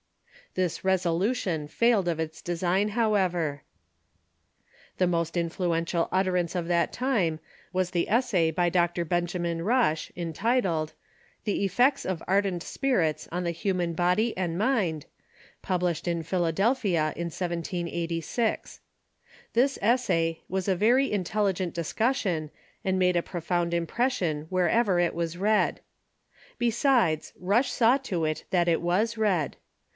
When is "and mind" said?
14.35-15.05